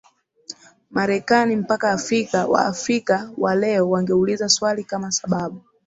Marekani 0.89 1.55
mpaka 1.55 1.91
Afrika 1.91 2.47
Waafrika 2.47 3.31
wa 3.37 3.55
leo 3.55 3.89
wangeuliza 3.89 4.49
swali 4.49 4.83
kama 4.83 5.11
sababu 5.11 5.61